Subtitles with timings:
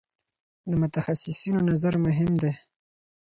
[0.69, 2.53] د متخصصینو نظر مهم دی.